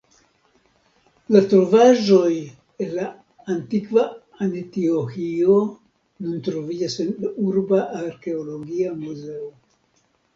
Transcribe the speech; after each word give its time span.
La 1.33 1.41
trovaĵoj 1.49 2.31
el 2.85 2.95
la 2.99 3.03
antikva 3.55 4.05
Antioĥio 4.45 5.57
nun 6.29 6.41
troviĝas 6.49 6.95
en 7.05 7.13
urba 7.51 7.83
arkeologia 8.01 8.95
muzeo. 9.03 9.51